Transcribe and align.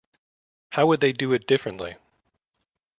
How 0.71 0.87
would 0.87 0.99
they 0.99 1.13
do 1.13 1.31
it 1.33 1.45
differently? 1.45 1.95